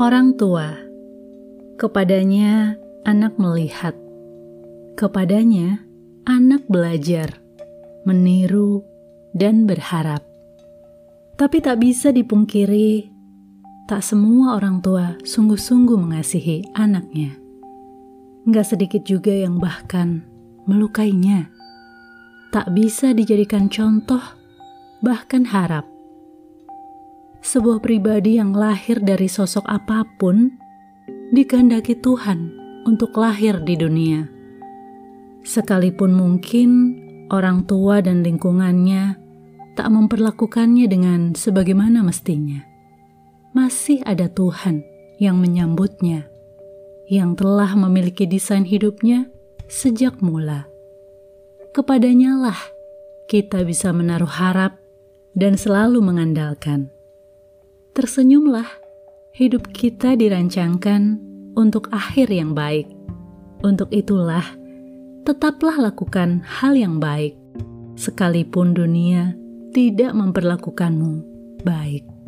[0.00, 0.80] Orang tua,
[1.76, 2.72] kepadanya
[3.04, 3.92] anak melihat,
[4.96, 5.84] kepadanya
[6.24, 7.36] anak belajar,
[8.08, 8.80] meniru,
[9.36, 10.24] dan berharap.
[11.36, 13.12] Tapi tak bisa dipungkiri,
[13.92, 17.36] tak semua orang tua sungguh-sungguh mengasihi anaknya.
[18.48, 20.24] Nggak sedikit juga yang bahkan
[20.64, 21.52] melukainya.
[22.48, 24.24] Tak bisa dijadikan contoh,
[25.04, 25.89] bahkan harap
[27.40, 30.52] sebuah pribadi yang lahir dari sosok apa pun
[31.32, 32.52] dikehendaki Tuhan
[32.84, 34.28] untuk lahir di dunia.
[35.40, 36.70] Sekalipun mungkin
[37.32, 39.16] orang tua dan lingkungannya
[39.72, 42.60] tak memperlakukannya dengan sebagaimana mestinya,
[43.56, 44.84] masih ada Tuhan
[45.16, 46.28] yang menyambutnya,
[47.08, 49.32] yang telah memiliki desain hidupnya
[49.64, 50.68] sejak mula.
[51.72, 52.60] Kepadanya lah
[53.30, 54.76] kita bisa menaruh harap
[55.32, 56.90] dan selalu mengandalkan
[57.94, 58.66] tersenyumlah.
[59.30, 61.16] Hidup kita dirancangkan
[61.54, 62.90] untuk akhir yang baik.
[63.62, 64.44] Untuk itulah,
[65.22, 67.38] tetaplah lakukan hal yang baik,
[67.94, 69.36] sekalipun dunia
[69.70, 71.22] tidak memperlakukanmu
[71.62, 72.19] baik.